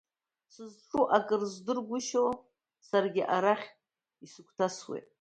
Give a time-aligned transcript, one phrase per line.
[0.53, 2.23] Сызҿу акыр здыргәышьо,
[2.87, 3.67] саргьы арахь
[4.25, 5.07] исыгәҭасуеит…